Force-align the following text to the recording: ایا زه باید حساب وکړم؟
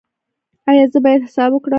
ایا 0.69 0.83
زه 0.93 0.99
باید 1.03 1.21
حساب 1.27 1.51
وکړم؟ 1.53 1.69